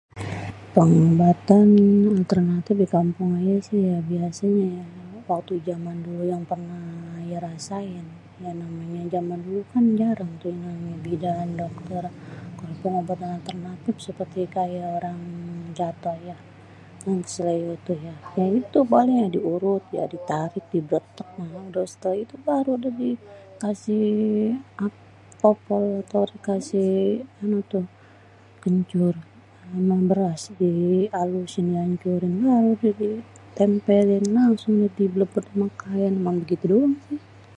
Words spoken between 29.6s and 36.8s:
ame beras dialusin, ditempeling langsung di bleket ama kaén uman gitu